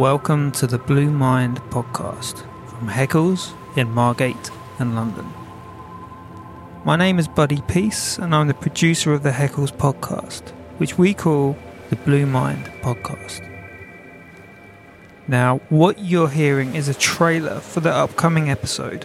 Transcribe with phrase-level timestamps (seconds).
[0.00, 5.30] Welcome to the Blue Mind podcast from Haeckels in Margate and London.
[6.86, 11.12] My name is Buddy Peace, and I'm the producer of the Haeckels podcast, which we
[11.12, 11.54] call
[11.90, 13.46] the Blue Mind podcast.
[15.28, 19.04] Now, what you're hearing is a trailer for the upcoming episode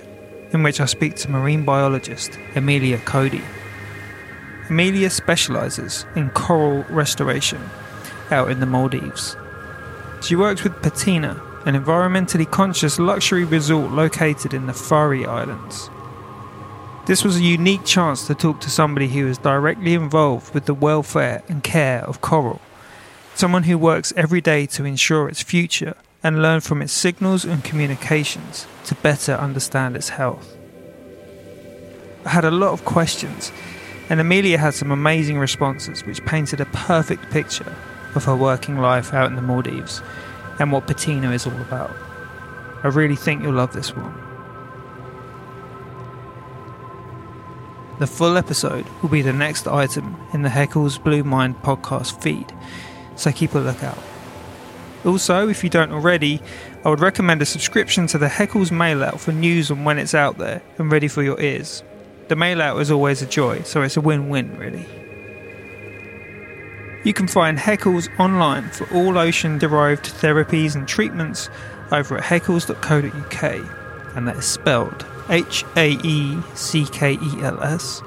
[0.54, 3.44] in which I speak to marine biologist Amelia Cody.
[4.70, 7.62] Amelia specialises in coral restoration
[8.32, 9.36] out in the Maldives.
[10.26, 15.92] She works with Patina, an environmentally conscious luxury resort located in the Fari Islands.
[17.06, 20.74] This was a unique chance to talk to somebody who is directly involved with the
[20.74, 22.60] welfare and care of coral,
[23.36, 25.94] someone who works every day to ensure its future
[26.24, 30.58] and learn from its signals and communications to better understand its health.
[32.26, 33.52] I had a lot of questions,
[34.10, 37.76] and Amelia had some amazing responses which painted a perfect picture
[38.16, 40.02] of her working life out in the Maldives
[40.60, 41.92] and what Patina is all about.
[42.84, 44.14] I really think you'll love this one.
[48.00, 52.54] The full episode will be the next item in the Haeckels Blue Mind podcast feed,
[53.16, 53.98] so keep a lookout.
[55.06, 56.42] Also, if you don't already,
[56.84, 60.14] I would recommend a subscription to the Haeckels mail out for news on when it's
[60.14, 61.84] out there and ready for your ears.
[62.28, 64.86] The mail out is always a joy, so it's a win win, really.
[67.06, 71.52] You can find Haeckels online for all ocean derived therapies and treatments
[71.92, 78.02] over at haeckels.co.uk, and that is spelled H A E C K E L S,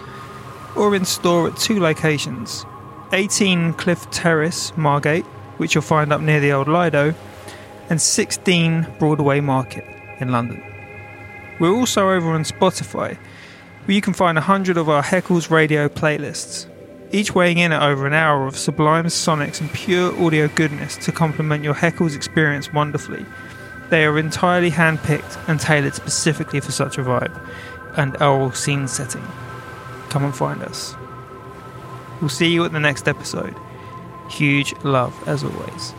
[0.75, 2.67] or in store at two locations
[3.13, 5.25] 18 Cliff Terrace, Margate,
[5.59, 7.15] which you'll find up near the old Lido,
[7.91, 9.85] and 16 Broadway Market
[10.19, 10.61] in London.
[11.61, 13.17] We're also over on Spotify,
[13.85, 16.67] where you can find a 100 of our Haeckels radio playlists,
[17.13, 21.13] each weighing in at over an hour of sublime sonics and pure audio goodness to
[21.13, 23.25] complement your Haeckels experience wonderfully.
[23.91, 27.41] They are entirely handpicked and tailored specifically for such a vibe
[27.97, 29.27] and aural scene setting.
[30.11, 30.95] Come and find us.
[32.21, 33.55] We'll see you at the next episode.
[34.29, 35.95] Huge love as always.